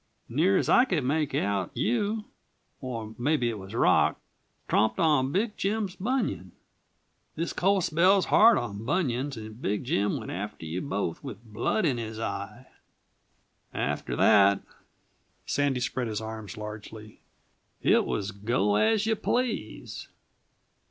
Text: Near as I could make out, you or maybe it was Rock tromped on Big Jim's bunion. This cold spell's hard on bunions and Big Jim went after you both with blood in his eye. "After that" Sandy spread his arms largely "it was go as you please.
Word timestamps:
Near 0.27 0.57
as 0.57 0.67
I 0.67 0.85
could 0.85 1.03
make 1.03 1.35
out, 1.35 1.69
you 1.75 2.25
or 2.79 3.13
maybe 3.19 3.51
it 3.51 3.59
was 3.59 3.75
Rock 3.75 4.19
tromped 4.67 4.97
on 4.97 5.31
Big 5.31 5.55
Jim's 5.57 5.95
bunion. 5.95 6.53
This 7.35 7.53
cold 7.53 7.83
spell's 7.83 8.25
hard 8.25 8.57
on 8.57 8.83
bunions 8.83 9.37
and 9.37 9.61
Big 9.61 9.83
Jim 9.83 10.17
went 10.17 10.31
after 10.31 10.65
you 10.65 10.81
both 10.81 11.23
with 11.23 11.45
blood 11.45 11.85
in 11.85 11.99
his 11.99 12.17
eye. 12.17 12.65
"After 13.75 14.15
that" 14.15 14.61
Sandy 15.45 15.81
spread 15.81 16.07
his 16.07 16.19
arms 16.19 16.57
largely 16.57 17.21
"it 17.83 18.03
was 18.03 18.31
go 18.31 18.77
as 18.77 19.05
you 19.05 19.15
please. 19.15 20.07